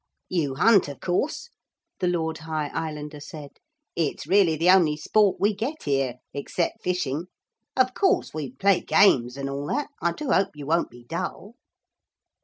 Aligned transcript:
'You 0.29 0.55
hunt, 0.55 0.87
of 0.87 0.99
course?' 0.99 1.47
the 1.99 2.07
Lord 2.07 2.39
High 2.39 2.69
Islander 2.69 3.19
said; 3.19 3.51
'it's 3.95 4.25
really 4.25 4.55
the 4.55 4.71
only 4.71 4.97
sport 4.97 5.39
we 5.39 5.53
get 5.53 5.83
here, 5.83 6.15
except 6.33 6.81
fishing. 6.81 7.25
Of 7.77 7.93
course 7.93 8.33
we 8.33 8.49
play 8.49 8.81
games 8.81 9.37
and 9.37 9.47
all 9.47 9.67
that. 9.67 9.89
I 10.01 10.13
do 10.13 10.31
hope 10.31 10.55
you 10.55 10.65
won't 10.65 10.89
be 10.89 11.03
dull.' 11.03 11.53